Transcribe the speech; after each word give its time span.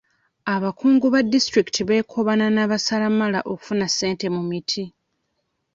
Abakungu 0.55 1.05
ba 1.13 1.19
disitulikiti 1.31 1.81
beekobaana 1.89 2.45
n'abasalamala 2.51 3.39
okufuna 3.51 3.85
ssente 3.91 4.25
mu 4.35 4.41
miti. 4.49 4.83